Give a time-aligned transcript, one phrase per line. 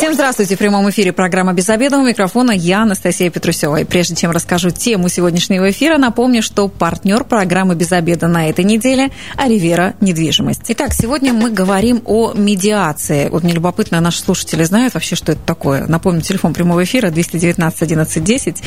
[0.00, 0.56] Всем здравствуйте.
[0.56, 1.98] В прямом эфире программа «Без обеда».
[1.98, 3.82] У микрофона я, Анастасия Петрусева.
[3.82, 8.64] И прежде чем расскажу тему сегодняшнего эфира, напомню, что партнер программы «Без обеда» на этой
[8.64, 10.62] неделе– Аривера недвижимость.
[10.68, 13.28] Итак, сегодня мы говорим о медиации.
[13.28, 15.86] Вот мне любопытно, наши слушатели знают вообще, что это такое.
[15.86, 18.62] Напомню, телефон прямого эфира 219 11 10.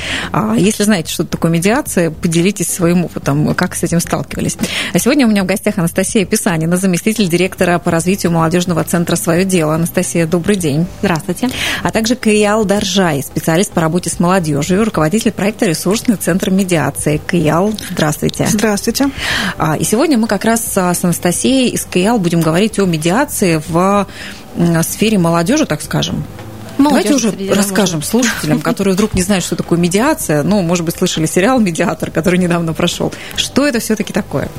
[0.57, 4.55] Если знаете, что это такое медиация, поделитесь своим опытом, как с этим сталкивались.
[4.93, 9.45] А сегодня у меня в гостях Анастасия Писанина, заместитель директора по развитию молодежного центра «Свое
[9.45, 9.73] дело».
[9.73, 10.85] Анастасия, добрый день.
[10.99, 11.22] Здравствуйте.
[11.23, 11.55] Здравствуйте.
[11.81, 17.21] А также Каял Даржай, специалист по работе с молодежью, руководитель проекта «Ресурсный центр медиации».
[17.25, 18.45] Каял, здравствуйте.
[18.47, 19.09] Здравствуйте.
[19.57, 24.07] А, и сегодня мы как раз с Анастасией из Каял будем говорить о медиации в
[24.83, 26.23] сфере молодежи, так скажем.
[26.77, 30.43] Молодежь Давайте уже расскажем слушателям, которые вдруг не знают, что такое медиация.
[30.43, 33.13] Ну, может быть, слышали сериал «Медиатор», который недавно прошел.
[33.35, 34.49] Что это все-таки такое?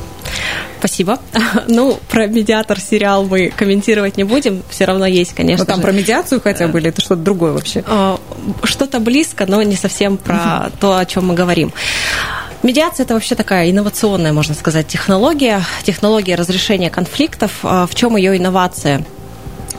[0.78, 1.18] Спасибо.
[1.66, 4.62] Ну, про медиатор сериал мы комментировать не будем.
[4.68, 5.64] Все равно есть, конечно.
[5.64, 5.82] Но там же.
[5.82, 7.82] про медиацию хотя бы или это что-то другое вообще?
[7.86, 8.20] А,
[8.64, 11.72] что-то близко, но не совсем про то, о чем мы говорим.
[12.62, 17.52] Медиация– это вообще такая инновационная, можно сказать, технология, технология разрешения конфликтов.
[17.62, 19.04] А, в чем ее инновация?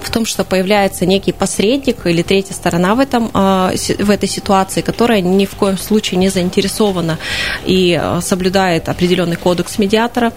[0.05, 4.81] В том, что появляется некий посредник или третья сторона в, этом, а, в этой ситуации,
[4.81, 7.17] которая ни в коем случае не заинтересована
[7.65, 10.31] и а, соблюдает определенный кодекс медиатора.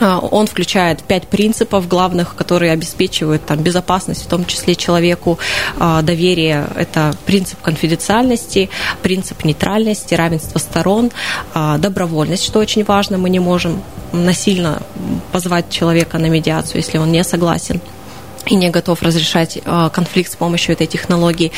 [0.00, 5.38] Он включает пять принципов главных, которые обеспечивают там, безопасность, в том числе человеку,
[6.02, 6.66] доверие.
[6.76, 8.68] Это принцип конфиденциальности,
[9.02, 11.10] принцип нейтральности, равенство сторон,
[11.78, 13.18] добровольность, что очень важно.
[13.18, 14.82] Мы не можем насильно
[15.32, 17.80] позвать человека на медиацию, если он не согласен
[18.48, 21.52] и не готов разрешать э, конфликт с помощью этой технологии.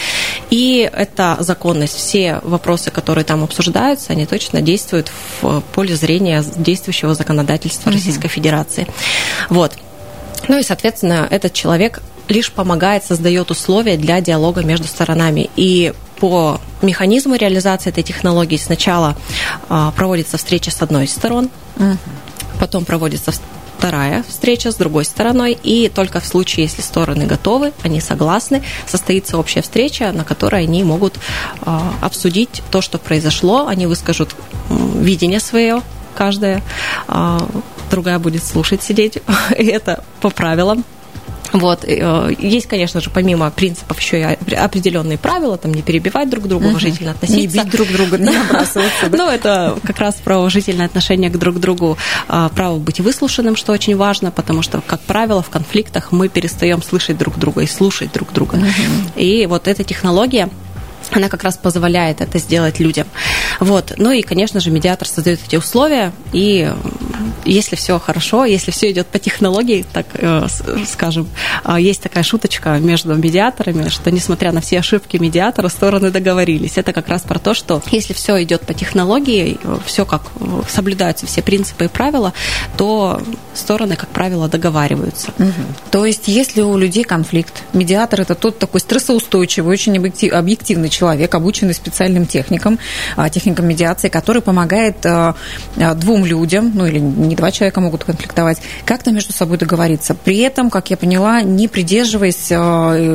[0.50, 1.97] И это законность.
[1.97, 5.10] Все вопросы, которые там обсуждаются, они точно действуют
[5.41, 8.87] в поле зрения действующего законодательства Российской Федерации.
[9.48, 9.72] Вот.
[10.48, 15.50] Ну и, соответственно, этот человек лишь помогает, создает условия для диалога между сторонами.
[15.56, 19.16] И по механизму реализации этой технологии сначала
[19.69, 21.97] э, проводится встреча с одной из сторон, угу.
[22.59, 23.32] потом проводится
[23.80, 29.38] вторая встреча с другой стороной, и только в случае, если стороны готовы, они согласны, состоится
[29.38, 34.36] общая встреча, на которой они могут э, обсудить то, что произошло, они выскажут
[34.68, 35.80] видение свое,
[36.14, 36.62] каждая,
[37.91, 39.16] другая будет слушать, сидеть,
[39.58, 40.84] и это по правилам
[41.53, 41.84] вот.
[41.84, 46.66] Э, есть, конечно же, помимо принципов еще и определенные правила, там не перебивать друг друга,
[46.66, 47.41] уважительно относиться.
[47.41, 49.09] Не бить друг друга, не набрасываться.
[49.11, 53.72] Ну, это как раз про уважительное отношение к друг другу, а, право быть выслушанным, что
[53.72, 58.12] очень важно, потому что, как правило, в конфликтах мы перестаем слышать друг друга и слушать
[58.12, 58.59] друг друга.
[59.16, 60.49] И вот эта технология,
[61.16, 63.06] она как раз позволяет это сделать людям.
[63.59, 63.94] Вот.
[63.97, 66.72] Ну и, конечно же, медиатор создает эти условия, и
[67.44, 70.47] если все хорошо, если все идет по технологии, так э,
[70.87, 71.28] скажем,
[71.65, 76.76] а, есть такая шуточка между медиаторами, что несмотря на все ошибки медиатора, стороны договорились.
[76.76, 81.27] Это как раз про то, что если все идет по технологии, все как э, соблюдаются
[81.27, 82.32] все принципы и правила,
[82.77, 83.21] то
[83.54, 85.32] стороны, как правило, договариваются.
[85.38, 85.53] Угу.
[85.91, 91.75] То есть, если у людей конфликт, медиатор это тот такой стрессоустойчивый, очень объективный человек, обученный
[91.75, 92.78] специальным техникам,
[93.16, 95.34] а, техникам медиации, который помогает а,
[95.77, 100.15] двум людям, ну или не два человека могут конфликтовать, как-то между собой договориться.
[100.15, 102.55] При этом, как я поняла, не придерживаясь э,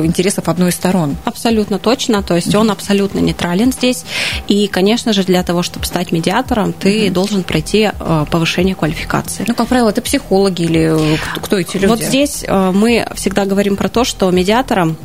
[0.04, 1.16] интересов одной из сторон.
[1.24, 2.22] Абсолютно точно.
[2.22, 4.04] То есть он абсолютно нейтрален здесь.
[4.48, 7.12] И, конечно же, для того, чтобы стать медиатором, ты mm-hmm.
[7.12, 9.44] должен пройти э, повышение квалификации.
[9.46, 11.86] Ну, как правило, это психологи или кто эти люди?
[11.86, 14.96] Вот здесь э, мы всегда говорим про то, что медиатором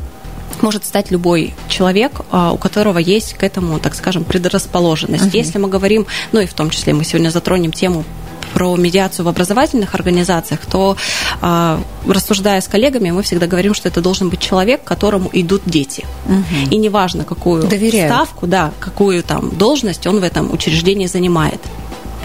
[0.62, 5.24] может стать любой человек, у которого есть к этому, так скажем, предрасположенность.
[5.24, 5.36] Uh-huh.
[5.36, 8.04] Если мы говорим, ну и в том числе мы сегодня затронем тему
[8.52, 10.96] про медиацию в образовательных организациях, то
[11.40, 15.62] а, рассуждая с коллегами, мы всегда говорим, что это должен быть человек, к которому идут
[15.66, 16.04] дети.
[16.26, 16.70] Угу.
[16.70, 18.12] И неважно, какую Доверяют.
[18.12, 21.60] ставку, да, какую там должность он в этом учреждении занимает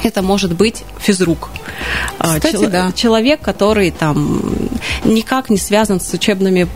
[0.03, 1.49] это может быть физрук.
[2.19, 2.91] А, Кстати, Чел- да.
[2.93, 4.41] Человек, который там
[5.03, 6.67] никак не связан с учебными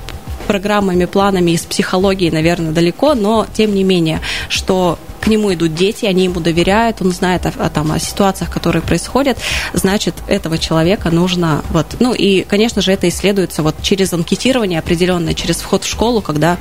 [0.52, 4.20] программами, планами из психологии, наверное, далеко, но тем не менее,
[4.50, 8.50] что к нему идут дети, они ему доверяют, он знает о, о, там, о ситуациях,
[8.50, 9.38] которые происходят,
[9.72, 11.64] значит, этого человека нужно...
[11.70, 16.22] Вот, ну и, конечно же, это исследуется вот через анкетирование определенное, через вход в школу,
[16.22, 16.58] когда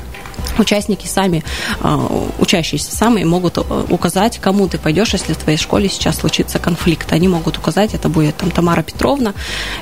[0.58, 1.44] участники сами,
[2.38, 3.58] учащиеся сами могут
[3.90, 7.12] указать, кому ты пойдешь, если в твоей школе сейчас случится конфликт.
[7.12, 9.34] Они могут указать, это будет там Тамара Петровна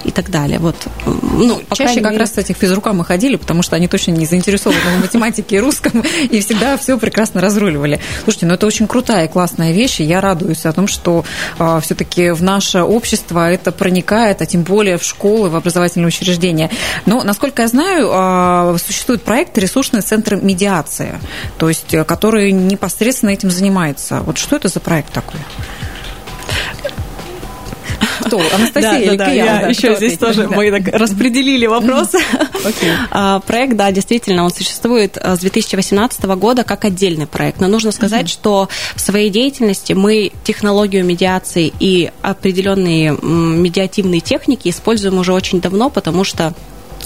[0.04, 0.58] и так далее.
[0.58, 2.18] Вот, ну, Чаще как мере...
[2.18, 5.60] раз, кстати, к физрукам мы ходили, потому что они точно не заинтересованы в математике и
[5.60, 6.00] русском,
[6.30, 8.00] и всегда все прекрасно разруливали.
[8.24, 11.24] Слушайте, ну это очень крутая и классная вещь, и я радуюсь о том, что
[11.58, 16.70] а, все-таки в наше общество это проникает, а тем более в школы, в образовательные учреждения.
[17.06, 21.20] Но, насколько я знаю, а, существует проект «Ресурсный центр медиации»,
[21.58, 24.20] то есть, э, который непосредственно этим занимается.
[24.20, 25.40] Вот что это за проект такой?
[28.20, 28.40] Кто?
[28.54, 30.56] Анастасия да, да, да, я да, еще здесь тоже да.
[30.56, 32.18] мы так распределили вопросы.
[32.18, 32.92] Okay.
[33.10, 37.60] А, проект, да, действительно, он существует э, с 2018 года как отдельный проект.
[37.60, 38.32] Но нужно сказать, uh-huh.
[38.32, 45.90] что в своей деятельности мы технологию медиации и определенные медиативные техники используем уже очень давно,
[45.90, 46.54] потому что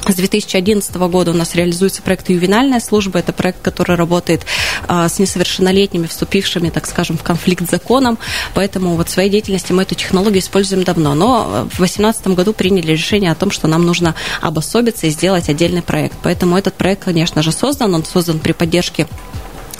[0.08, 3.20] с 2011 года у нас реализуется проект «Ювенальная служба».
[3.20, 4.44] Это проект, который работает
[4.88, 8.18] а, с несовершеннолетними, вступившими, так скажем, в конфликт с законом.
[8.54, 11.14] Поэтому вот в своей деятельности мы эту технологию используем давно.
[11.14, 15.82] Но в 2018 году приняли решение о том, что нам нужно обособиться и сделать отдельный
[15.82, 16.16] проект.
[16.22, 17.94] Поэтому этот проект, конечно же, создан.
[17.94, 19.06] Он создан при поддержке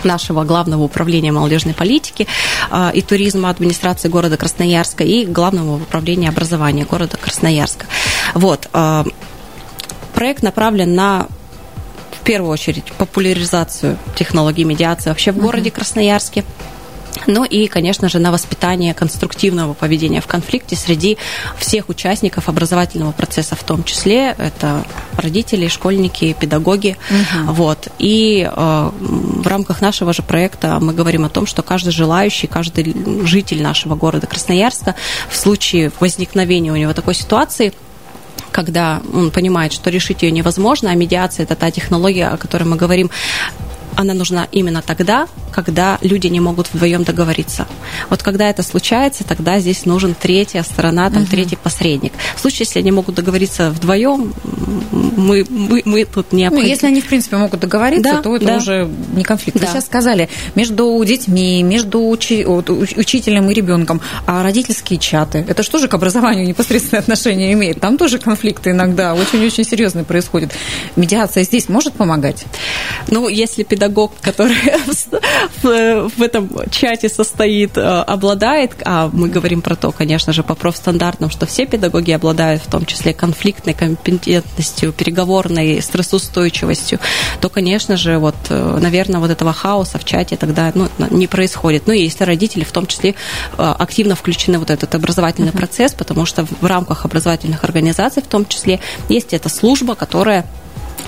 [0.05, 2.27] нашего главного управления молодежной политики
[2.71, 7.87] а, и туризма администрации города Красноярска и главного управления образования города Красноярска.
[8.35, 8.69] Вот.
[10.15, 11.27] Проект направлен на
[12.13, 15.75] в первую очередь популяризацию технологий медиации вообще в городе uh-huh.
[15.75, 16.45] Красноярске.
[17.27, 21.19] Ну и, конечно же, на воспитание конструктивного поведения в конфликте среди
[21.59, 24.85] всех участников образовательного процесса, в том числе это
[25.17, 26.97] родители, школьники, педагоги.
[27.11, 27.53] Угу.
[27.53, 27.89] Вот.
[27.99, 32.95] И э, в рамках нашего же проекта мы говорим о том, что каждый желающий, каждый
[33.25, 34.95] житель нашего города Красноярска
[35.29, 37.73] в случае возникновения у него такой ситуации–
[38.53, 42.77] когда он понимает, что решить ее невозможно, а медиация это та технология, о которой мы
[42.77, 43.11] говорим,
[43.97, 47.67] она нужна именно тогда, когда люди не могут вдвоем договориться.
[48.11, 51.31] Вот когда это случается, тогда здесь нужен третья сторона, там, угу.
[51.31, 52.13] третий посредник.
[52.37, 54.33] В случае, если они могут договориться вдвоем,
[54.91, 58.47] мы, мы, мы тут не Ну, если они, в принципе, могут договориться, да, то это
[58.47, 58.57] да.
[58.57, 59.59] уже не конфликт.
[59.59, 59.67] Да.
[59.67, 65.79] Вы сейчас сказали, между детьми, между учи, учителем и ребенком, а родительские чаты, это что
[65.79, 67.81] же к образованию непосредственное отношение имеет?
[67.81, 70.53] Там тоже конфликты иногда очень-очень серьезные происходят.
[70.97, 72.45] Медиация здесь может помогать?
[73.09, 73.82] Ну, если педагог,
[74.21, 74.57] который
[75.63, 80.55] в, в этом чате состоит, э, обладает, а мы говорим про то, конечно же, по
[80.55, 86.99] профстандартам, что все педагоги обладают в том числе конфликтной компетентностью, переговорной стрессоустойчивостью,
[87.41, 91.87] то, конечно же, вот, э, наверное, вот этого хаоса в чате тогда ну, не происходит.
[91.87, 93.11] Ну и если родители в том числе
[93.59, 95.57] э, активно включены в вот этот образовательный uh-huh.
[95.57, 98.79] процесс, потому что в рамках образовательных организаций в том числе
[99.09, 100.47] есть эта служба, которая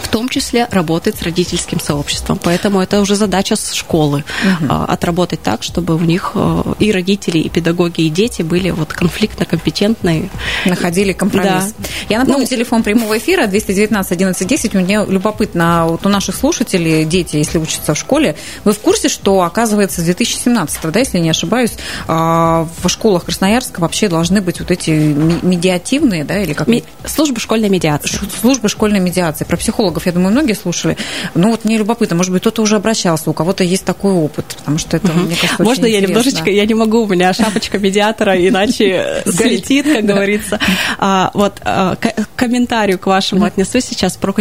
[0.02, 2.38] в том числе работает с родительским сообществом.
[2.42, 4.74] Поэтому это уже задача с школы угу.
[4.88, 10.30] отработать так, чтобы у них э, и родители, и педагоги, и дети были вот конфликтно-компетентные.
[10.64, 11.74] Находили компромисс.
[11.78, 11.88] Да.
[12.08, 14.74] Я напомню, ну, телефон прямого эфира 219 11 10.
[14.74, 19.42] Мне любопытно, вот у наших слушателей, дети, если учатся в школе, вы в курсе, что,
[19.42, 21.72] оказывается, с 2017, да, если не ошибаюсь,
[22.06, 26.68] а, в школах Красноярска вообще должны быть вот эти медиативные, да, или как?
[27.06, 28.18] Служба школьной медиации.
[28.40, 29.44] Служба школьной медиации.
[29.44, 30.96] Про психологов психологов, я думаю, многие слушали.
[31.34, 34.78] Но вот мне любопытно, может быть, кто-то уже обращался, у кого-то есть такой опыт, потому
[34.78, 36.08] что это, мне кажется, Можно я интересно.
[36.08, 40.58] немножечко, я не могу, у меня шапочка медиатора, иначе слетит, как говорится.
[40.98, 44.34] А, вот к комментарию к вашему отнесу сейчас про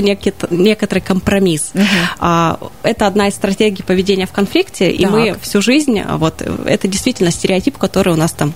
[0.49, 1.73] некоторый компромисс.
[2.19, 7.31] А, это одна из стратегий поведения в конфликте, и мы всю жизнь, вот это действительно
[7.31, 8.53] стереотип, который у нас там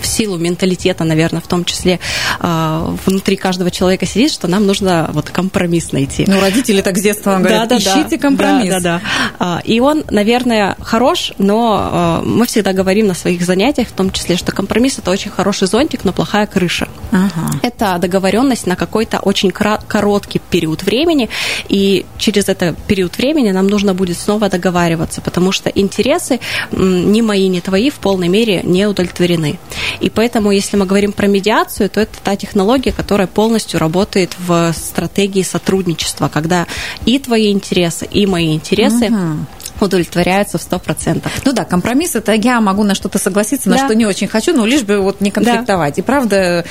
[0.00, 2.00] в силу менталитета, наверное, в том числе
[2.40, 6.24] э, внутри каждого человека сидит, что нам нужно вот компромисс найти.
[6.26, 8.70] Ну, родители так с детства вам говорят, да, да, ищите компромисс.
[8.70, 9.00] Да, да,
[9.38, 9.60] да.
[9.64, 14.36] И он, наверное, хорош, но э, мы всегда говорим на своих занятиях, в том числе,
[14.36, 16.88] что компромисс– это очень хороший зонтик, но плохая крыша.
[17.10, 17.50] Ага.
[17.62, 21.28] Это договоренность на какой-то очень короткий период времени,
[21.68, 26.40] и через этот период времени нам нужно будет снова договариваться, потому что интересы
[26.72, 29.58] ни мои, ни твои в полной мере не удовлетворены.
[30.00, 34.72] И поэтому, если мы говорим про медиацию, то это та технология, которая полностью работает в
[34.72, 36.66] стратегии сотрудничества, когда
[37.04, 39.46] и твои интересы, и мои интересы угу
[39.80, 41.26] удовлетворяются в 100%.
[41.44, 43.84] Ну да, компромисс– это я могу на что-то согласиться, на да.
[43.84, 45.96] что не очень хочу, но лишь бы вот не конфликтовать.
[45.96, 46.00] Да.
[46.00, 46.64] И правда,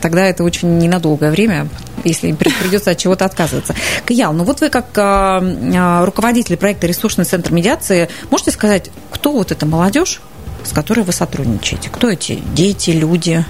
[0.00, 1.68] тогда это очень ненадолгое время,
[2.04, 3.74] если придется от чего-то отказываться.
[4.04, 9.32] Каял, ну вот вы как а, а, руководитель проекта «Ресурсный центр медиации» можете сказать, кто
[9.32, 10.20] вот эта молодежь,
[10.64, 11.90] с которой вы сотрудничаете?
[11.90, 13.44] Кто эти дети, люди?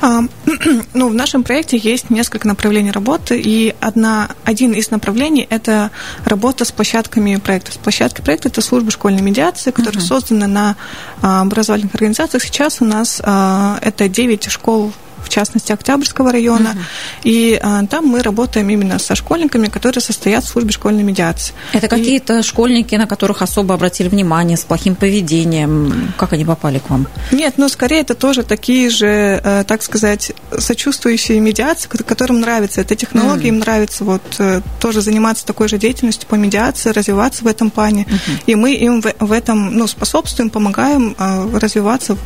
[0.00, 0.22] А,
[0.94, 5.90] ну, в нашем проекте есть несколько направлений работы, и одна, один из направлений– это
[6.24, 7.72] работа с площадками проекта.
[7.72, 10.06] С площадкой проекта– это служба школьной медиации, которая uh-huh.
[10.06, 10.76] создана на
[11.22, 12.42] а, образовательных организациях.
[12.42, 14.92] Сейчас у нас а, это 9 школ
[15.24, 16.70] в частности Октябрьского района.
[16.70, 16.78] Угу.
[17.24, 21.54] И а, там мы работаем именно со школьниками, которые состоят в службе школьной медиации.
[21.72, 26.12] Это какие-то школьники, на которых особо обратили внимание, с плохим поведением?
[26.16, 27.06] Как они попали к вам?
[27.32, 32.94] Нет, ну скорее это тоже такие же, э, так сказать, сочувствующие медиации, которым нравится эта
[32.96, 33.48] технология, mm.
[33.48, 38.06] им нравится вот э, тоже заниматься такой же деятельностью по медиации, развиваться в этом плане.
[38.08, 38.42] Uh-huh.
[38.46, 42.16] И мы им в, в этом ну, способствуем, помогаем э, развиваться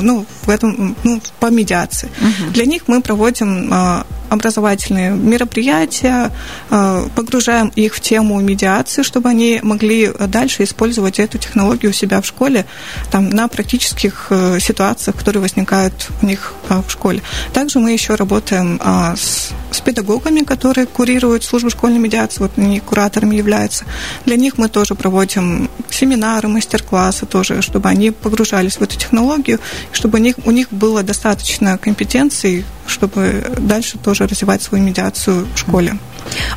[0.00, 2.08] ну, в этом, ну, по медиации.
[2.20, 2.52] Угу.
[2.52, 6.30] Для них мы проводим а, образовательные мероприятия,
[6.70, 12.20] а, погружаем их в тему медиации, чтобы они могли дальше использовать эту технологию у себя
[12.20, 12.64] в школе
[13.10, 17.22] там, на практических э, ситуациях, которые возникают у них а, в школе.
[17.52, 18.80] Также мы еще работаем
[19.16, 23.84] с, с педагогами, которые курируют службу школьной медиации, вот они кураторами являются.
[24.26, 29.60] Для них мы тоже проводим семинары, мастер-классы тоже, чтобы они погружались в эту технологию
[29.92, 35.58] чтобы у них, у них было достаточно компетенций, чтобы дальше тоже развивать свою медиацию в
[35.58, 35.98] школе.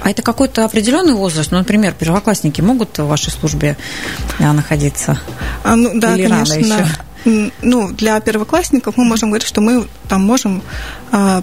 [0.01, 1.51] А это какой-то определенный возраст?
[1.51, 3.77] Ну, например, первоклассники могут в вашей службе
[4.39, 5.19] а, находиться?
[5.63, 6.55] А, ну, да, Или конечно.
[6.55, 6.81] Рано
[7.25, 7.51] еще?
[7.61, 10.61] ну, для первоклассников мы можем говорить, что мы там можем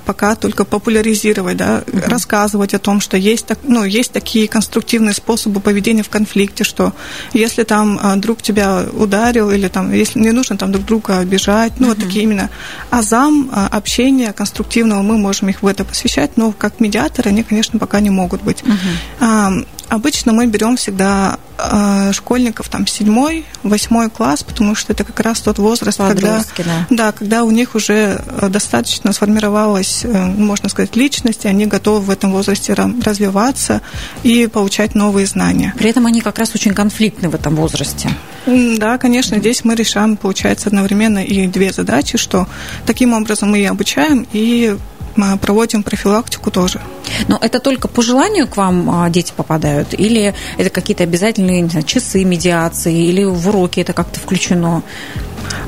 [0.04, 2.08] пока только популяризировать, да, uh-huh.
[2.08, 6.92] рассказывать о том, что есть, так, ну, есть такие конструктивные способы поведения в конфликте, что
[7.32, 11.74] если там а, друг тебя ударил или там, если не нужно там друг друга обижать,
[11.78, 11.90] ну, uh-huh.
[11.90, 12.50] вот такие именно
[12.90, 17.78] азам, а, общения конструктивного, мы можем их в это посвящать, но как медиаторы они, конечно,
[17.78, 18.62] пока не могут быть.
[19.20, 19.52] А,
[19.88, 25.40] обычно мы берем всегда а, школьников там седьмой, восьмой класс, потому что это как раз
[25.40, 26.64] тот возраст, когда, да.
[26.90, 29.12] да, когда у них уже э, достаточно
[29.62, 33.80] сформировалась, э, можно сказать, личность, и они готовы в этом возрасте развиваться
[34.22, 35.74] и получать новые знания.
[35.78, 38.10] При этом они как раз очень конфликтны в этом возрасте.
[38.46, 42.46] Да, конечно, здесь мы решаем, получается, одновременно и две задачи, что
[42.86, 44.76] таким образом мы и обучаем, и
[45.16, 46.80] мы проводим профилактику тоже.
[47.28, 49.94] Но это только по желанию к вам а, дети попадают?
[49.94, 53.06] Или это какие-то обязательные знаю, часы медиации?
[53.08, 54.82] Или в уроки это как-то включено?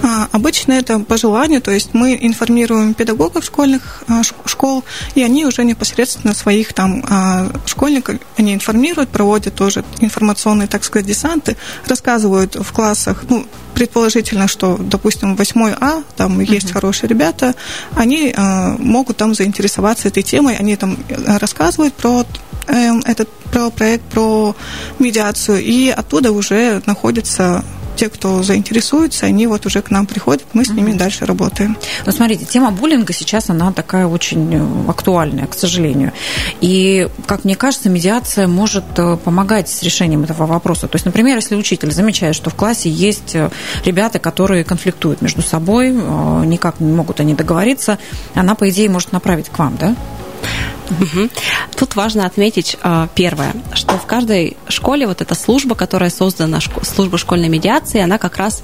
[0.03, 5.47] А, обычно это по желанию, то есть мы информируем педагогов школьных а, школ, и они
[5.47, 12.55] уже непосредственно своих там а, школьников, они информируют, проводят тоже информационные, так сказать, десанты, рассказывают
[12.55, 16.45] в классах, ну, предположительно, что, допустим, 8 А, там uh-huh.
[16.45, 17.55] есть хорошие ребята,
[17.97, 18.35] они
[18.79, 22.25] могут там заинтересоваться этой темой, они там рассказывают про
[22.69, 24.55] эм, этот про проект, про
[24.99, 27.65] медиацию, и оттуда уже находится
[27.97, 30.99] те, кто заинтересуется, они вот уже к нам приходят, мы с ними угу.
[30.99, 31.77] дальше работаем.
[32.05, 36.13] Ну, смотрите, тема буллинга сейчас, она такая очень э, актуальная, к сожалению.
[36.61, 40.89] И, как мне кажется, медиация может э, помогать с решением этого вопроса.
[40.89, 43.51] То есть, например, если учитель замечает, что в классе есть э,
[43.85, 47.99] ребята, которые конфликтуют между собой, никак не могут они договориться,
[48.35, 49.97] она, по идее, может направить к вам, да?
[50.91, 51.29] Угу.
[51.77, 57.19] Тут важно отметить а, первое, что в каждой школе вот эта служба, которая создана, служба
[57.19, 58.63] школьной медиации, она как раз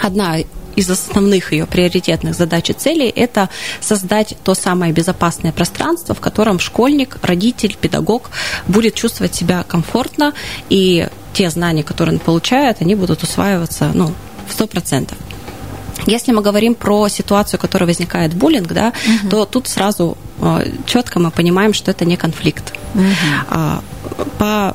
[0.00, 0.38] одна
[0.76, 3.48] из основных ее приоритетных задач и целей– это
[3.80, 8.30] создать то самое безопасное пространство, в котором школьник, родитель, педагог
[8.66, 10.32] будет чувствовать себя комфортно,
[10.68, 14.14] и те знания, которые он получает, они будут усваиваться ну,
[14.48, 15.12] в 100%.
[16.10, 19.28] Если мы говорим про ситуацию, которая возникает буллинг, да, угу.
[19.30, 22.72] то тут сразу э, четко мы понимаем, что это не конфликт.
[22.94, 23.82] Угу.
[24.38, 24.74] По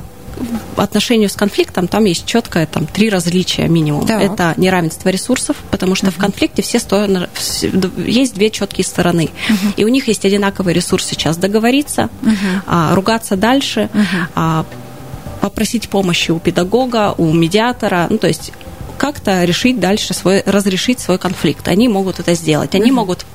[0.76, 4.06] отношению с конфликтом там есть четкое там три различия минимум.
[4.06, 4.22] Так.
[4.22, 7.28] Это неравенство ресурсов, потому что uh в конфликте все стороны
[7.96, 12.94] есть две четкие стороны, uh и у них есть одинаковый ресурс сейчас договориться, uh а,
[12.94, 14.66] ругаться дальше, uh а,
[15.40, 18.52] попросить помощи у педагога, у медиатора, ну то есть
[18.96, 21.68] как-то решить дальше свой, разрешить свой конфликт.
[21.68, 22.74] Они могут это сделать.
[22.74, 23.00] Они угу.
[23.00, 23.26] могут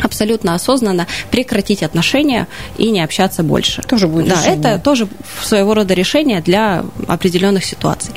[0.00, 3.82] абсолютно осознанно прекратить отношения и не общаться больше.
[3.82, 4.58] Тоже будет Да, решение.
[4.58, 5.08] это тоже
[5.42, 8.12] своего рода решение для определенных ситуаций.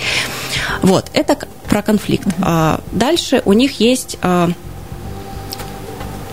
[0.82, 1.38] Вот, это
[1.70, 2.28] про конфликт.
[2.28, 2.82] Угу.
[2.92, 4.50] Дальше у них есть а,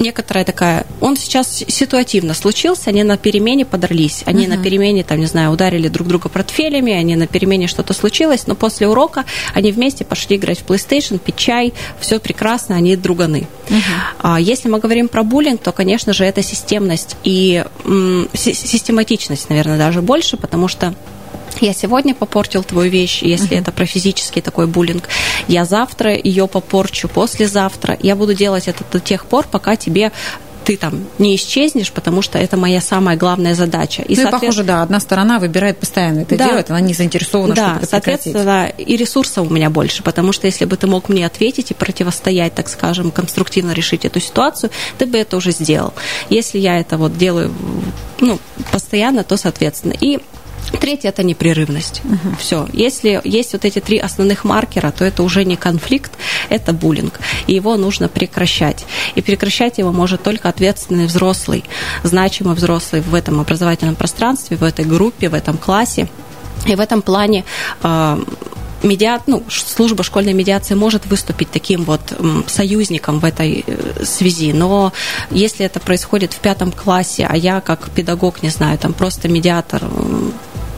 [0.02, 0.86] некоторая такая...
[1.00, 4.56] Он сейчас ситуативно случился, они на перемене подрались, они uh-huh.
[4.56, 8.54] на перемене, там, не знаю, ударили друг друга портфелями, они на перемене что-то случилось, но
[8.54, 13.46] после урока они вместе пошли играть в PlayStation, пить чай, все прекрасно, они друганы.
[13.68, 13.80] Uh-huh.
[14.18, 19.78] А если мы говорим про буллинг, то, конечно же, это системность и м- систематичность, наверное,
[19.78, 20.94] даже больше, потому что
[21.62, 23.60] я сегодня попортил твою вещь, если uh-huh.
[23.60, 25.08] это про физический такой буллинг,
[25.48, 27.96] я завтра ее попорчу, послезавтра.
[28.02, 30.12] Я буду делать это до тех пор, пока тебе
[30.64, 34.02] ты там не исчезнешь, потому что это моя самая главная задача.
[34.02, 34.42] И, ну, соответ...
[34.42, 36.48] и похоже, да, одна сторона выбирает постоянно это да.
[36.48, 38.88] делать, она не заинтересована, да, чтобы это соответственно, прекратить.
[38.88, 42.54] и ресурсов у меня больше, потому что если бы ты мог мне ответить и противостоять,
[42.54, 45.94] так скажем, конструктивно решить эту ситуацию, ты бы это уже сделал.
[46.30, 47.52] Если я это вот делаю
[48.20, 48.38] ну,
[48.70, 49.94] постоянно, то соответственно.
[50.00, 50.20] И
[50.80, 52.02] Третье это непрерывность.
[52.04, 52.36] Угу.
[52.38, 52.68] Все.
[52.72, 56.12] Если есть вот эти три основных маркера, то это уже не конфликт,
[56.48, 57.20] это буллинг.
[57.46, 58.84] И его нужно прекращать.
[59.14, 61.64] И прекращать его может только ответственный взрослый,
[62.02, 66.08] значимый взрослый в этом образовательном пространстве, в этой группе, в этом классе.
[66.66, 67.44] И в этом плане
[67.82, 68.24] э,
[68.82, 69.20] медиа...
[69.26, 72.00] ну, служба школьной медиации может выступить таким вот
[72.46, 74.92] союзником в этой э, связи, но
[75.30, 79.82] если это происходит в пятом классе, а я как педагог, не знаю, там просто медиатор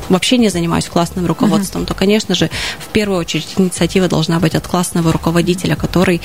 [0.08, 1.86] вообще не занимаюсь классным руководством, uh-huh.
[1.86, 6.20] то, конечно же, в первую очередь инициатива должна быть от классного руководителя, который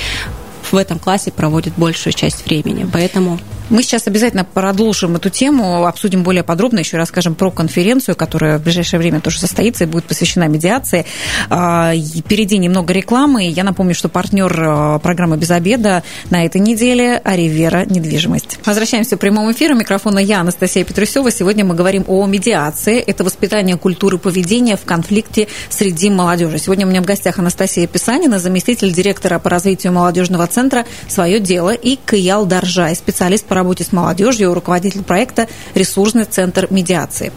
[0.71, 2.87] в этом классе проводит большую часть времени.
[2.91, 8.57] Поэтому мы сейчас обязательно продолжим эту тему, обсудим более подробно, еще расскажем про конференцию, которая
[8.57, 11.05] в ближайшее время тоже состоится и будет посвящена медиации.
[11.49, 13.47] А, впереди немного рекламы.
[13.47, 18.59] Я напомню, что партнер а, программы «Без обеда» на этой неделе– Аривера недвижимость.
[18.65, 19.75] Возвращаемся в прямом эфире.
[19.75, 21.31] Микрофона я, Анастасия Петрусева.
[21.31, 22.99] Сегодня мы говорим о медиации.
[22.99, 26.57] Это воспитание культуры поведения в конфликте среди молодежи.
[26.57, 31.73] Сегодня у меня в гостях Анастасия Писанина, заместитель директора по развитию молодежного центра «Свое дело»
[31.73, 37.31] и Каял Даржай, специалист по работе с молодежью, руководитель проекта «Ресурсный центр медиации».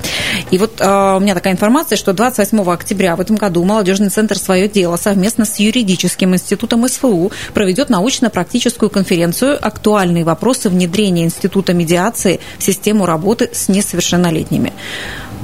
[0.50, 4.38] И вот э, у меня такая информация, что 28 октября в этом году молодежный центр
[4.38, 12.40] «Свое дело» совместно с юридическим институтом СФУ проведет научно-практическую конференцию «Актуальные вопросы внедрения института медиации
[12.58, 14.72] в систему работы с несовершеннолетними».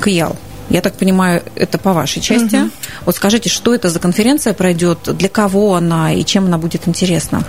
[0.03, 0.37] Киял,
[0.71, 2.57] я так понимаю, это по вашей части.
[2.57, 2.71] Угу.
[3.07, 7.45] Вот скажите, что это за конференция пройдет, для кого она и чем она будет интересна?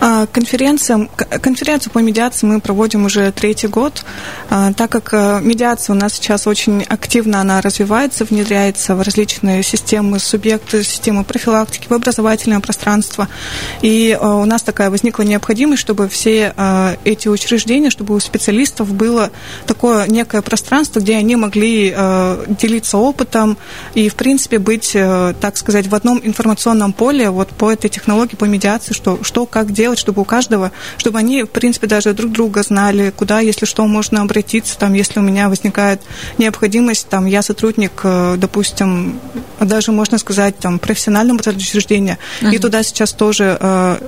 [0.00, 1.08] А, конференция,
[1.42, 4.04] конференцию по медиации мы проводим уже третий год,
[4.48, 9.62] а, так как э, медиация у нас сейчас очень активно она развивается, внедряется в различные
[9.64, 13.28] системы, субъекты, системы профилактики, в образовательное пространство.
[13.82, 18.92] И э, у нас такая возникла необходимость, чтобы все э, эти учреждения, чтобы у специалистов
[18.92, 19.30] было
[19.66, 23.56] такое некое пространство, где они могли делиться опытом
[23.94, 28.44] и, в принципе, быть, так сказать, в одном информационном поле вот по этой технологии, по
[28.44, 32.30] медиации, что, что как делать делать, чтобы у каждого, чтобы они, в принципе, даже друг
[32.30, 36.02] друга знали, куда, если что, можно обратиться, там, если у меня возникает
[36.36, 39.18] необходимость, там, я сотрудник, э, допустим,
[39.60, 42.54] даже, можно сказать, там, профессионального учреждения, uh-huh.
[42.54, 43.98] и туда сейчас тоже э,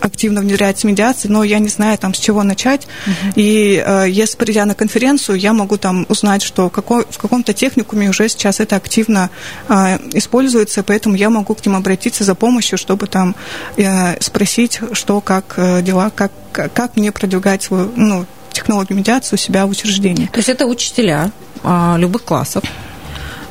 [0.00, 2.86] активно внедряется медиация, но я не знаю, там, с чего начать.
[3.06, 3.32] Uh-huh.
[3.36, 8.08] И э, если придя на конференцию, я могу там узнать, что какой, в каком-то техникуме
[8.08, 9.30] уже сейчас это активно
[9.68, 13.34] э, используется, поэтому я могу к ним обратиться за помощью, чтобы там
[13.76, 19.38] э, спросить, что, как э, дела, как, как мне продвигать свою ну, технологию медиации у
[19.38, 20.26] себя в учреждении.
[20.26, 21.30] То есть это учителя
[21.62, 22.64] э, любых классов?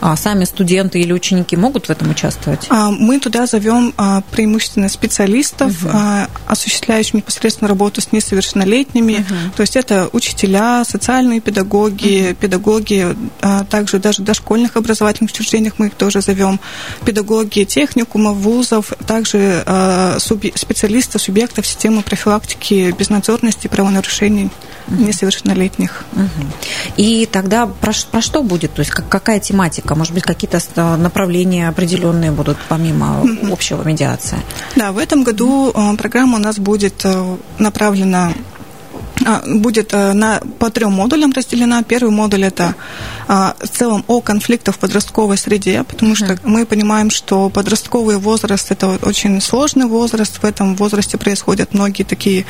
[0.01, 2.67] А сами студенты или ученики могут в этом участвовать?
[2.69, 5.91] А, мы туда зовем а, преимущественно специалистов, угу.
[6.47, 9.13] осуществляющих непосредственно работу с несовершеннолетними.
[9.13, 9.51] Угу.
[9.57, 12.35] То есть это учителя, социальные педагоги, угу.
[12.35, 13.15] педагоги,
[13.69, 16.59] также даже в дошкольных образовательных учреждениях мы их тоже зовем,
[17.05, 19.63] педагоги техникумов, вузов, также
[20.19, 24.49] специалисты субъектов системы профилактики безнадзорности и правонарушений
[24.88, 25.03] угу.
[25.03, 26.05] несовершеннолетних.
[26.13, 26.23] Угу.
[26.97, 28.73] И тогда про, про что будет?
[28.73, 29.88] То есть какая тематика?
[29.95, 30.60] Может быть, какие-то
[30.97, 34.39] направления определенные будут помимо общего медиации?
[34.75, 35.97] Да, в этом году угу.
[35.97, 38.34] программа у нас будет э, направлена
[39.25, 41.84] а, будет э, на, по трем модулям разделена.
[41.84, 42.75] Первый модуль это
[43.28, 48.71] а, в целом о конфликтах в подростковой среде, потому что мы понимаем, что подростковый возраст
[48.71, 50.41] это очень сложный возраст.
[50.41, 52.45] В этом возрасте происходят многие такие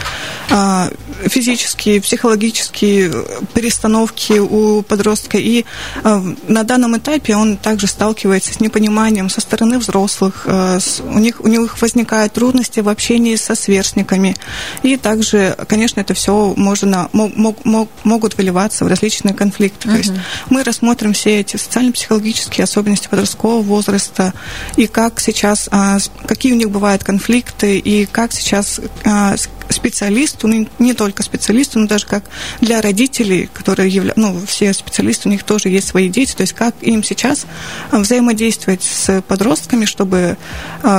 [0.51, 0.89] а,
[1.25, 3.11] физические, психологические
[3.53, 5.37] перестановки у подростка.
[5.37, 5.65] И
[6.03, 10.47] на данном этапе он также сталкивается с непониманием со стороны взрослых.
[10.47, 14.35] у, них, у них возникают трудности в общении со сверстниками.
[14.83, 19.87] И также, конечно, это все можно, мог, мог, могут выливаться в различные конфликты.
[19.87, 19.91] Uh-huh.
[19.91, 20.13] То есть
[20.49, 24.33] мы рассмотрим все эти социально-психологические особенности подросткового возраста
[24.75, 29.35] и как сейчас, а, какие у них бывают конфликты и как сейчас а,
[29.69, 32.23] специалисту, ну, не только специалисту, но даже как
[32.61, 36.53] для родителей, которые являются, ну, все специалисты, у них тоже есть свои дети, то есть
[36.53, 37.45] как им сейчас
[37.91, 40.37] взаимодействовать с подростками, чтобы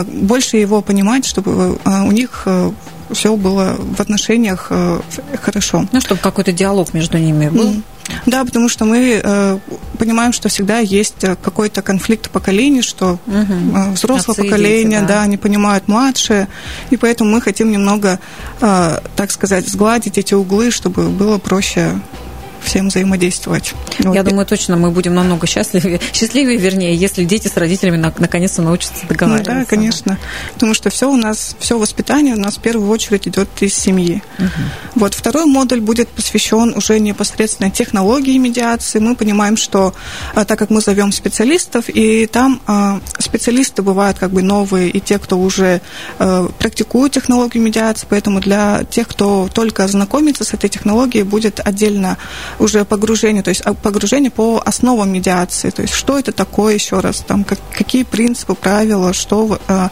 [0.07, 2.47] больше его понимать, чтобы у них
[3.13, 5.01] все было в отношениях э,
[5.43, 5.87] хорошо.
[5.93, 7.83] Ну, чтобы какой-то диалог между ними был.
[8.27, 9.59] Да, потому что мы э,
[9.99, 13.93] понимаем, что всегда есть э, какой-то конфликт поколений, что угу.
[13.93, 15.21] взрослое Отцы поколение, дети, да.
[15.21, 16.49] да, не понимают младшие,
[16.91, 18.19] и поэтому мы хотим немного,
[18.61, 22.01] э, так сказать, сгладить эти углы, чтобы было проще
[22.63, 23.75] всем взаимодействовать.
[23.99, 24.15] Вот.
[24.15, 29.07] Я думаю, точно мы будем намного счастливее, счастливее, вернее, если дети с родителями наконец-то научатся
[29.09, 29.53] договариваться.
[29.53, 30.19] Ну, да, конечно.
[30.55, 34.23] Потому что все у нас, все воспитание у нас в первую очередь идет из семьи.
[34.39, 34.47] Угу.
[34.97, 38.99] Вот второй модуль будет посвящен уже непосредственно технологии медиации.
[38.99, 39.95] Мы понимаем, что
[40.35, 45.01] а, так как мы зовем специалистов, и там а, специалисты бывают как бы новые, и
[45.01, 45.81] те, кто уже
[46.19, 52.19] а, практикует технологию медиации, поэтому для тех, кто только знакомится с этой технологией, будет отдельно
[52.59, 57.01] уже погружение, то есть а, погружение по основам медиации, то есть что это такое еще
[57.01, 59.89] раз, там как, какие принципы, правила, что, э,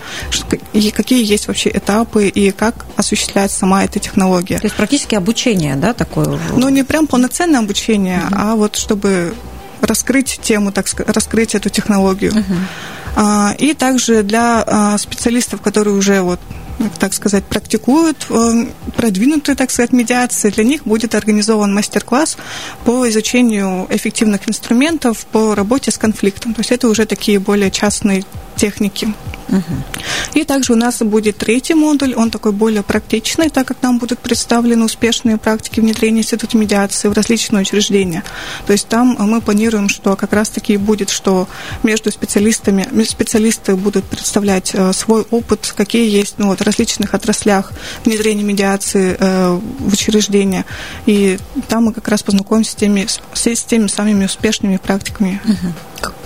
[0.73, 4.59] и какие есть вообще этапы и как осуществляется сама эта технология.
[4.59, 6.39] То есть практически обучение, да, такое?
[6.57, 8.37] Ну не прям полноценное обучение, угу.
[8.37, 9.35] а вот чтобы
[9.81, 12.33] раскрыть тему, так сказать, раскрыть эту технологию.
[12.33, 13.25] Угу.
[13.59, 16.41] И также для а, специалистов, которые уже вот
[16.99, 22.37] так сказать, практикуют э, продвинутые, так сказать, медиации, для них будет организован мастер-класс
[22.85, 26.55] по изучению эффективных инструментов по работе с конфликтом.
[26.55, 28.25] То есть это уже такие более частные
[28.57, 29.09] техники.
[30.35, 34.19] И также у нас будет третий модуль, он такой более практичный, так как нам будут
[34.19, 38.23] представлены успешные практики внедрения института медиации в различные учреждения.
[38.67, 41.49] То есть там мы планируем, что как раз-таки будет, что
[41.83, 47.73] между специалистами, специалисты будут представлять э, свой опыт, какие есть ну, вот, в различных отраслях
[48.05, 50.65] внедрения медиации э, в учреждения.
[51.07, 55.41] И там мы как раз познакомимся с теми, с, с теми самыми успешными практиками.
[55.45, 55.75] Угу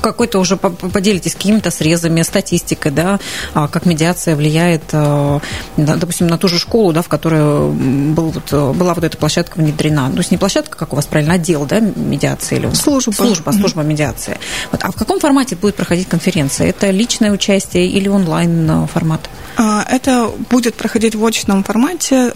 [0.00, 3.18] какой-то уже поделитесь какими-то срезами, статистикой, да,
[3.54, 5.40] а как медиация влияет, э,
[5.76, 10.11] допустим, на ту же школу, да, в которой был, вот, была вот эта площадка внедрена.
[10.11, 13.82] То есть не площадка, как у вас правильно, отдел, да, медиации или служба, служба, служба
[13.82, 14.38] медиации.
[14.70, 14.82] Вот.
[14.82, 16.68] А в каком формате будет проходить конференция?
[16.68, 19.28] Это личное участие или онлайн э, формат?
[19.56, 22.32] А, это будет проходить в очном формате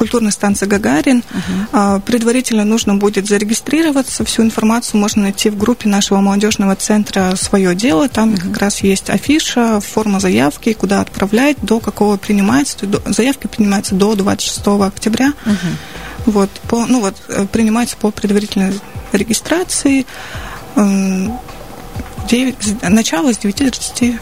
[0.00, 1.18] культурной станции Гагарин.
[1.18, 2.00] Угу.
[2.06, 4.24] Предварительно нужно будет зарегистрироваться.
[4.24, 8.08] Всю информацию можно найти в группе нашего молодежного центра «Свое дело».
[8.08, 8.40] Там угу.
[8.40, 12.78] как раз есть афиша, форма заявки, куда отправлять, до какого принимается.
[13.04, 15.34] Заявки принимаются до 26 октября.
[15.44, 16.32] Угу.
[16.32, 18.72] Вот, по, ну вот, э, принимается по предварительной
[19.12, 20.06] регистрации.
[20.76, 24.18] 9, начало с 9.30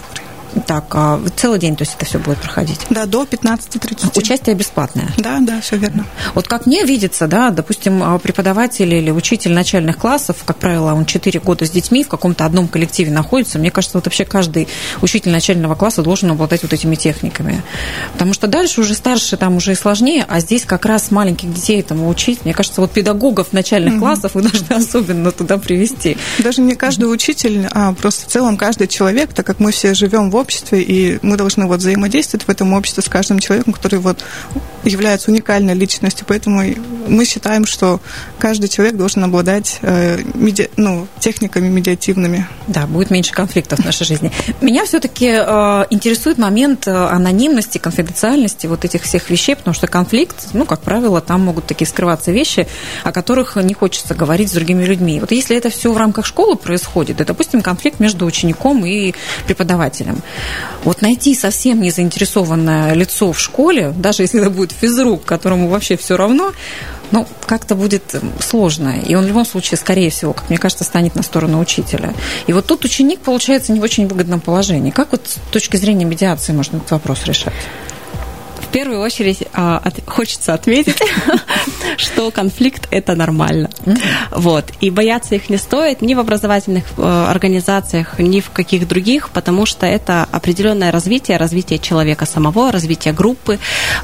[0.67, 2.81] так, а целый день, то есть это все будет проходить?
[2.91, 4.19] Да, до 15.30.
[4.19, 5.09] Участие бесплатное?
[5.19, 6.05] Да, да, все верно.
[6.35, 11.07] Вот как мне видится, да, допустим, а, преподаватель или учитель начальных классов, как правило, он
[11.07, 14.69] 4 года с детьми в каком-то одном коллективе находится, мне кажется, вот вообще каждый
[15.03, 17.63] учитель начального класса должен обладать вот этими техниками.
[18.13, 21.81] Потому что дальше уже старше, там уже и сложнее, а здесь как раз маленьких детей
[21.81, 22.45] этому учить.
[22.45, 23.99] Мне кажется, вот педагогов начальных mm-hmm.
[23.99, 26.17] классов вы должны особенно туда привести.
[26.39, 30.31] Даже не каждый учитель, а просто в целом каждый человек, так как мы все живем
[30.31, 34.25] в обществе, и мы должны вот взаимодействовать в этом обществе с каждым человеком, который вот
[34.89, 36.25] является уникальной личностью.
[36.29, 36.63] Поэтому
[37.07, 38.01] мы считаем, что
[38.39, 40.71] каждый человек должен обладать э, меди...
[40.77, 42.47] ну, техниками медиативными.
[42.67, 44.31] Да, будет меньше конфликтов в нашей жизни.
[44.61, 50.49] Меня все-таки э, интересует момент э, анонимности, конфиденциальности вот этих всех вещей, потому что конфликт,
[50.53, 52.67] ну, как правило, там могут такие скрываться вещи,
[53.05, 55.21] о которых не хочется говорить с другими людьми.
[55.21, 59.15] Вот если это все в рамках школы происходит, да, допустим, конфликт между учеником и
[59.47, 60.23] преподавателем,
[60.85, 65.97] вот найти совсем не заинтересованное лицо в школе, даже если это будет физрук, которому вообще
[65.97, 66.53] все равно,
[67.11, 68.95] ну, как-то будет сложно.
[69.07, 72.13] И он в любом случае, скорее всего, как мне кажется, станет на сторону учителя.
[72.47, 74.91] И вот тут ученик, получается, не в очень выгодном положении.
[74.91, 77.55] Как вот с точки зрения медиации можно этот вопрос решать?
[78.69, 80.99] В первую очередь а, хочется отметить,
[81.97, 83.71] что конфликт это нормально.
[84.31, 84.67] Вот.
[84.83, 89.65] И бояться их не стоит ни в образовательных э, организациях, ни в каких других, потому
[89.65, 93.59] что это определенное развитие, развитие человека самого, развитие группы,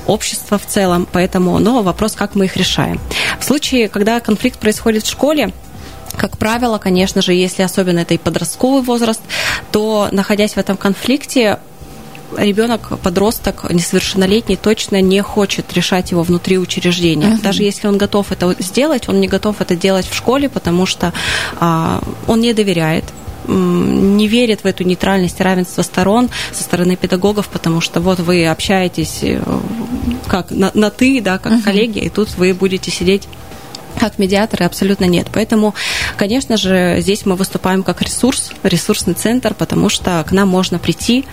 [0.06, 1.06] общества в целом.
[1.12, 2.98] Поэтому, но вопрос, как мы их решаем.
[3.38, 5.52] В случае, когда конфликт происходит в школе,
[6.16, 9.20] как правило, конечно же, если особенно это и подростковый возраст,
[9.72, 11.58] то, находясь в этом конфликте,
[12.36, 17.28] ребенок, подросток, несовершеннолетний, точно не хочет решать его внутри учреждения.
[17.28, 17.42] Uh-huh.
[17.42, 21.12] Даже если он готов это сделать, он не готов это делать в школе, потому что
[21.60, 23.04] а, он не доверяет
[23.46, 28.46] не верит в эту нейтральность и равенство сторон со стороны педагогов, потому что вот вы
[28.46, 29.42] общаетесь э,
[30.28, 31.62] как на, на ты, да, как uh-huh.
[31.62, 33.28] коллеги, и тут вы будете сидеть
[33.98, 35.28] как медиаторы абсолютно нет.
[35.32, 35.74] Поэтому,
[36.16, 41.24] конечно же, здесь мы выступаем как ресурс, ресурсный центр, потому что к нам можно прийти,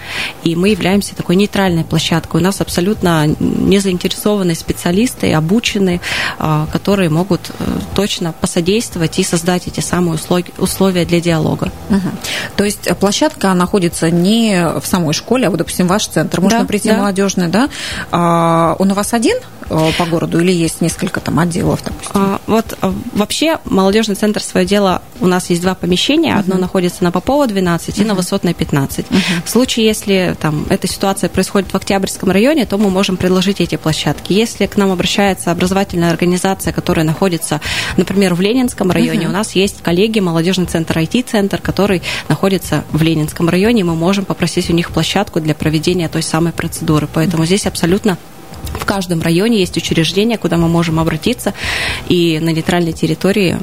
[0.43, 2.41] и мы являемся такой нейтральной площадкой.
[2.41, 6.01] У нас абсолютно не заинтересованные специалисты, обученные,
[6.37, 7.63] а, которые могут э,
[7.95, 10.17] точно посодействовать и создать эти самые
[10.57, 11.71] условия для диалога.
[11.89, 11.99] Угу.
[12.55, 16.41] То есть площадка находится не в самой школе, а вот, допустим, ваш центр.
[16.41, 16.97] Можно да, прийти да.
[16.97, 17.69] молодежный, да?
[18.11, 19.37] А, он у вас один
[19.69, 22.39] э, по городу или есть несколько там отделов, допустим?
[22.51, 26.59] Вот а, вообще молодежный центр свое дело, у нас есть два помещения, одно uh-huh.
[26.59, 28.01] находится на Попова 12 uh-huh.
[28.01, 29.05] и на Высотной 15.
[29.05, 29.19] Uh-huh.
[29.45, 33.77] В случае, если там эта ситуация происходит в Октябрьском районе, то мы можем предложить эти
[33.77, 34.33] площадки.
[34.33, 37.61] Если к нам обращается образовательная организация, которая находится,
[37.95, 39.29] например, в Ленинском районе, uh-huh.
[39.29, 44.69] у нас есть коллеги, молодежный центр IT-центр, который находится в Ленинском районе, мы можем попросить
[44.69, 47.07] у них площадку для проведения той самой процедуры.
[47.13, 47.47] Поэтому uh-huh.
[47.47, 48.17] здесь абсолютно
[48.73, 51.53] в каждом районе есть учреждение, куда мы можем обратиться,
[52.09, 53.57] и на нейтральной территории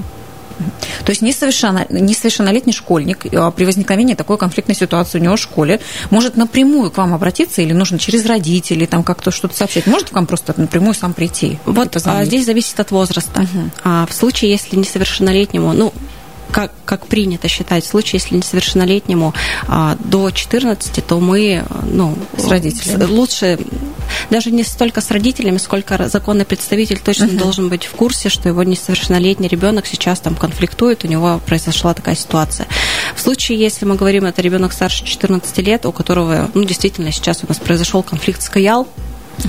[1.04, 5.80] то есть несовершенно, несовершеннолетний школьник а, при возникновении такой конфликтной ситуации у него в школе
[6.10, 9.86] может напрямую к вам обратиться или нужно через родителей там как-то что-то сообщать?
[9.86, 11.58] Может к вам просто напрямую сам прийти?
[11.64, 13.42] Вот а, здесь зависит от возраста.
[13.42, 13.70] Угу.
[13.84, 15.92] А, в случае, если несовершеннолетнему, ну,
[16.50, 19.34] как, как принято считать, в случае, если несовершеннолетнему
[19.66, 23.04] а, до 14, то мы ну, с родителями.
[23.04, 23.58] лучше
[24.30, 27.38] даже не столько с родителями, сколько законный представитель точно uh-huh.
[27.38, 32.14] должен быть в курсе, что его несовершеннолетний ребенок сейчас там конфликтует, у него произошла такая
[32.14, 32.66] ситуация.
[33.14, 37.44] В случае, если мы говорим, это ребенок старше 14 лет, у которого ну, действительно сейчас
[37.44, 38.88] у нас произошел конфликт с Каял,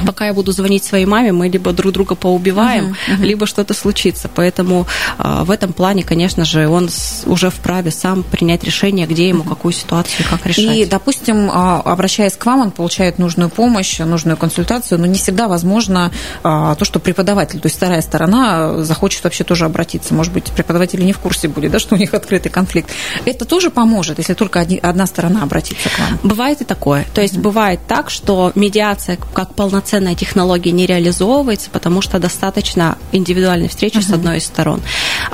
[0.06, 3.26] пока я буду звонить своей маме, мы либо друг друга поубиваем, uh-huh, uh-huh.
[3.26, 4.30] либо что-то случится.
[4.34, 9.30] Поэтому э, в этом плане, конечно же, он с, уже вправе сам принять решение, где
[9.30, 9.50] ему uh-huh.
[9.50, 10.78] какую ситуацию, как решать.
[10.78, 15.48] И, допустим, а, обращаясь к вам, он получает нужную помощь, нужную консультацию, но не всегда
[15.48, 16.12] возможно
[16.44, 20.14] э, то, что преподаватель, то есть вторая сторона захочет вообще тоже обратиться.
[20.14, 22.90] Может быть, преподаватель не в курсе будет, да, что у них открытый конфликт.
[23.26, 26.20] Это тоже поможет, если только одна сторона обратится к вам.
[26.24, 27.06] Бывает и такое.
[27.14, 27.42] То есть uh-huh.
[27.42, 33.96] бывает так, что медиация как полноценная полноценная технология не реализовывается, потому что достаточно индивидуальной встречи
[33.96, 34.10] uh-huh.
[34.10, 34.82] с одной из сторон.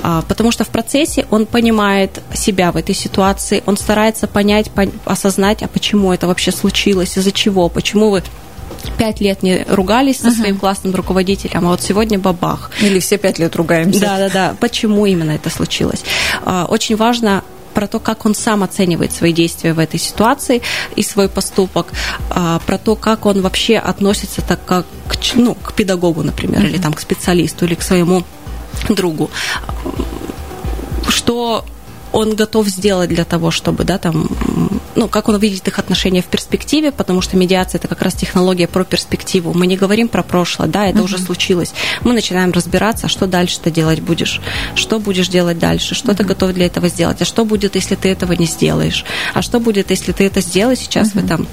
[0.02, 4.70] А, потому что в процессе он понимает себя в этой ситуации, он старается понять,
[5.04, 8.22] осознать, а почему это вообще случилось, из-за чего, почему вы
[8.98, 10.60] пять лет не ругались со своим uh-huh.
[10.60, 12.70] классным руководителем, а вот сегодня бабах.
[12.80, 14.00] Или все пять лет ругаемся.
[14.00, 14.56] Да, да, да.
[14.60, 16.04] Почему именно это случилось?
[16.44, 17.42] А, очень важно
[17.76, 20.62] про то, как он сам оценивает свои действия в этой ситуации
[20.96, 21.92] и свой поступок,
[22.30, 26.68] а, про то, как он вообще относится так как к, ну, к педагогу, например, mm-hmm.
[26.68, 28.24] или там к специалисту, или к своему
[28.88, 29.30] другу.
[31.10, 31.66] Что
[32.16, 34.26] он готов сделать для того, чтобы, да, там,
[34.94, 38.66] ну, как он видит их отношения в перспективе, потому что медиация это как раз технология
[38.66, 39.52] про перспективу.
[39.52, 41.04] Мы не говорим про прошлое, да, это uh-huh.
[41.04, 41.74] уже случилось.
[42.00, 44.40] Мы начинаем разбираться, что дальше ты делать будешь,
[44.74, 46.16] что будешь делать дальше, что uh-huh.
[46.16, 49.60] ты готов для этого сделать, а что будет, если ты этого не сделаешь, а что
[49.60, 51.20] будет, если ты это сделаешь сейчас uh-huh.
[51.20, 51.48] в этом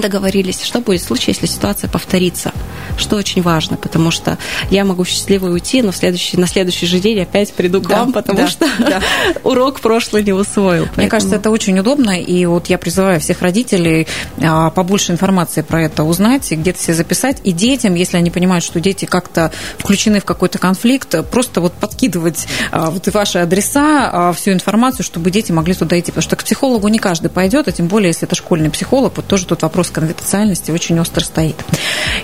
[0.00, 2.52] договорились, что будет в случае, если ситуация повторится,
[2.96, 4.38] что очень важно, потому что
[4.70, 8.00] я могу счастливо уйти, но в следующий, на следующий же день опять приду к да,
[8.00, 9.02] вам, потому да, что да.
[9.44, 10.82] урок прошлый не усвоил.
[10.82, 11.02] Поэтому...
[11.02, 14.06] Мне кажется, это очень удобно, и вот я призываю всех родителей
[14.40, 18.80] а, побольше информации про это узнать, где-то себе записать, и детям, если они понимают, что
[18.80, 24.52] дети как-то включены в какой-то конфликт, просто вот подкидывать а, вот ваши адреса, а, всю
[24.52, 27.88] информацию, чтобы дети могли туда идти, потому что к психологу не каждый пойдет, а тем
[27.88, 31.56] более, если это школьный психолог, вот тоже тут вопрос вопрос конфиденциальности очень остро стоит.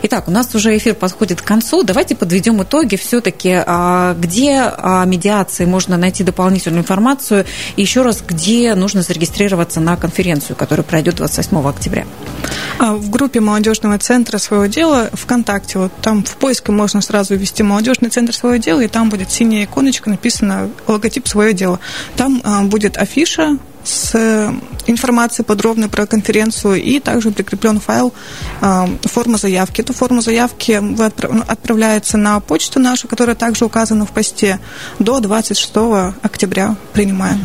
[0.03, 1.83] Итак, у нас уже эфир подходит к концу.
[1.83, 7.45] Давайте подведем итоги все-таки, а, где о медиации можно найти дополнительную информацию,
[7.77, 12.07] и еще раз, где нужно зарегистрироваться на конференцию, которая пройдет 28 октября.
[12.79, 17.65] А, в группе молодежного центра своего дела ВКонтакте, вот там в поиске можно сразу ввести
[17.65, 21.81] молодежный центр своего дела, и там будет синяя иконочка, написано логотип свое дело.
[22.17, 24.53] Там а, будет афиша с э,
[24.87, 28.13] информацией подробной про конференцию и также прикреплен файл
[28.61, 29.81] э, форма заявки.
[29.81, 34.61] Эту форму заявки ну, отправляется на почту нашу, которая также указана в посте.
[34.99, 35.73] До 26
[36.23, 37.41] октября принимаем.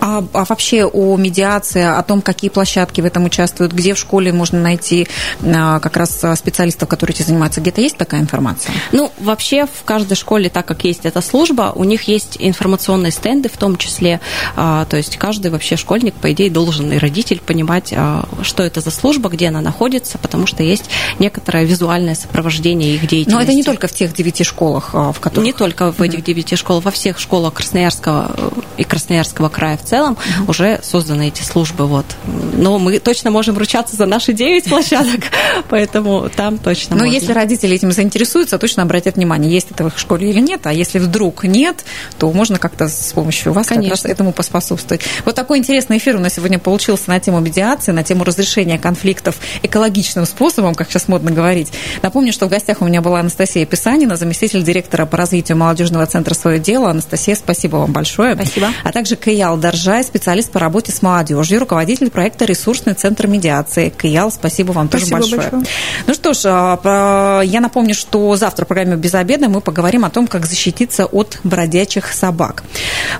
[0.00, 4.32] А, а вообще о медиации, о том, какие площадки в этом участвуют, где в школе
[4.32, 5.08] можно найти
[5.42, 8.74] а, как раз специалистов, которые этим занимаются, где-то есть такая информация?
[8.92, 13.48] Ну, вообще в каждой школе, так как есть эта служба, у них есть информационные стенды
[13.48, 14.20] в том числе,
[14.56, 17.94] а, то есть каждый вообще школьник, по идее, должен и родитель понимать,
[18.42, 20.84] что это за служба, где она находится, потому что есть
[21.18, 23.30] некоторое визуальное сопровождение их деятельности.
[23.30, 25.44] Но это не только в тех девяти школах, в которых...
[25.44, 30.14] Не только в этих девяти школах, во всех школах Красноярского и Красноярского края в целом
[30.14, 30.50] mm-hmm.
[30.50, 31.86] уже созданы эти службы.
[31.86, 32.06] Вот.
[32.26, 35.20] Но мы точно можем ручаться за наши девять площадок,
[35.68, 37.14] поэтому там точно Но можно.
[37.14, 40.66] если родители этим заинтересуются, точно обратят внимание, есть это в их школе или нет.
[40.66, 41.84] А если вдруг нет,
[42.18, 43.90] то можно как-то с помощью вас Конечно.
[43.90, 45.02] как раз этому поспособствовать.
[45.24, 49.36] Вот такой интересный эфир у нас сегодня получился на тему медиации, на тему разрешения конфликтов
[49.62, 51.70] экологичным способом, как сейчас модно говорить.
[52.00, 56.32] Напомню, что в гостях у меня была Анастасия Писанина, заместитель директора по развитию молодежного центра
[56.32, 56.88] «Свое дело».
[56.88, 58.34] Анастасия, спасибо вам большое.
[58.34, 58.68] Спасибо.
[58.82, 63.90] А также Каял Доржай, специалист по работе с молодежью, руководитель проекта «Ресурсный центр медиации».
[63.94, 65.50] Каял, спасибо вам спасибо тоже большое.
[65.50, 65.74] большое.
[66.06, 70.10] Ну что ж, а, я напомню, что завтра в программе «Без обеда» мы поговорим о
[70.10, 72.64] том, как защититься от бродячих собак.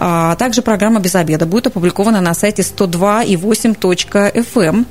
[0.01, 4.69] А, также программа «Без обеда» будет опубликована на сайте 102,8.fm.
[4.69, 4.87] Эм.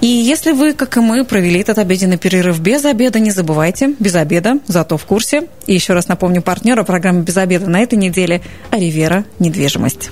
[0.00, 4.14] И если вы, как и мы, провели этот обеденный перерыв без обеда, не забывайте, без
[4.14, 5.48] обеда, зато в курсе.
[5.66, 10.10] И еще раз напомню партнера программы «Без обеда» на этой неделе– Аривера недвижимость.